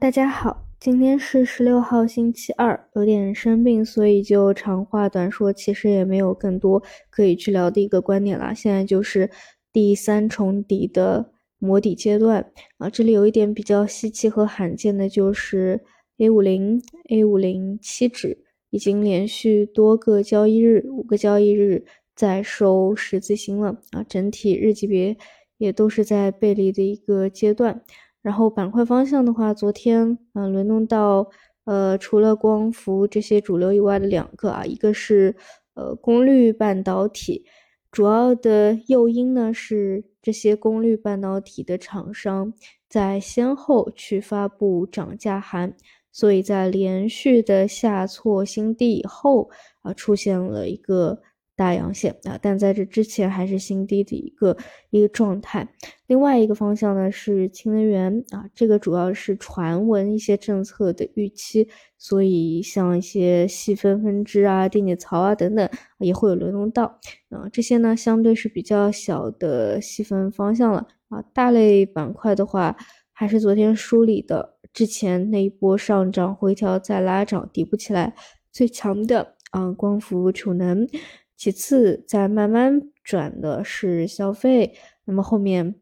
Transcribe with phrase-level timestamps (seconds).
[0.00, 8.54] 大家好，今天是十六号星期二，有点生病，所以就长话短说，其实也没有更多可以去聊的一个观点啦。
[8.54, 9.28] 现在就是
[9.72, 15.80] 第三重底的磨底阶段啊，这里有一点比较稀奇和罕见的，就是
[16.18, 16.80] A 五零
[17.10, 21.84] A 五零七指已经连续多个交易日，五个交易日
[22.14, 25.16] 在收十字星了啊，整体日级别
[25.56, 27.82] 也都是在背离的一个阶段。
[28.22, 31.28] 然后板块方向的话，昨天嗯轮动到
[31.64, 35.36] 呃除了光伏这些主流以外的两个啊，一个是
[35.74, 37.44] 呃功率半导体，
[37.90, 42.52] 主要的诱因呢是这些功率半导体的厂商
[42.88, 45.74] 在先后去发布涨价函，
[46.12, 49.50] 所以在连续的下挫新低以后
[49.82, 51.20] 啊，出现了一个。
[51.58, 54.56] 大阳线啊，但在这之前还是新低的一个
[54.90, 55.68] 一个状态。
[56.08, 67.46] 另外一个方向呢是氢能源啊，这个主要是传闻一些政策的预期，所以像一些细分分支啊、电解槽啊等等也会有轮动到啊。
[67.52, 71.22] 这些呢相对是比较小的细分方向了啊。
[71.34, 72.74] 大类板块的话，
[73.12, 78.14] 还是昨天梳理的之前那一波上涨回调再拉涨底部起来
[78.50, 80.88] 最强的啊，光伏储能。
[81.36, 84.74] 其次，再慢慢转的是消费。
[85.04, 85.76] 那么后面，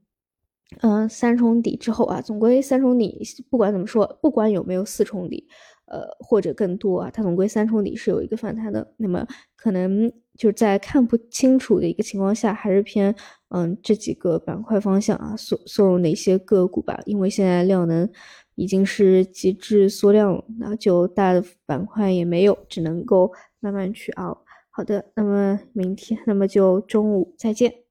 [0.81, 5.47] 嗯，三重底之后啊，总归三重底，不管怎么说，不管有没有四重底，
[5.86, 8.92] 呃，或者更多啊，它总归三重底是有一个反弹的。
[8.97, 13.14] 那么可能就是在看不清楚的一个情况下，还是偏
[13.50, 17.00] 嗯这几个板块方向啊，缩缩入哪些个股吧。
[17.06, 18.09] 因为现在量能
[18.56, 24.44] 已经是极致缩量了，那就大的板块也没有，只能够慢慢去熬。
[24.70, 27.86] 好的，那么明天，那么就中午再见。